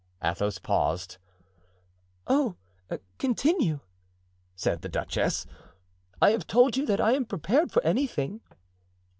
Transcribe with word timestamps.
Athos 0.23 0.57
paused. 0.57 1.17
"Oh, 2.25 2.55
continue!" 3.19 3.81
said 4.55 4.81
the 4.81 4.89
duchess. 4.89 5.45
"I 6.19 6.31
have 6.31 6.47
told 6.47 6.75
you 6.75 6.87
that 6.87 6.99
I 6.99 7.13
am 7.13 7.23
prepared 7.23 7.71
for 7.71 7.83
anything." 7.83 8.41